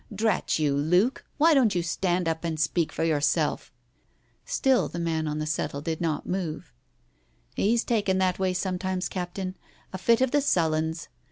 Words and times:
Drat 0.11 0.57
you, 0.57 0.75
Luke, 0.75 1.25
why 1.37 1.53
don't 1.53 1.75
you 1.75 1.83
stand 1.83 2.27
up 2.27 2.43
and 2.43 2.59
speak 2.59 2.91
for 2.91 3.03
yourself?" 3.03 3.71
Still 4.45 4.87
the 4.87 4.97
man 4.97 5.27
on 5.27 5.37
the 5.37 5.45
settle 5.45 5.79
did 5.79 6.01
not 6.01 6.25
move. 6.25 6.73
"He's 7.55 7.83
taken 7.83 8.17
that 8.17 8.39
way 8.39 8.55
sometimes, 8.55 9.07
Captain. 9.07 9.53
A 9.93 9.99
fit 9.99 10.21
of 10.21 10.31
the 10.31 10.41
sullens. 10.41 11.07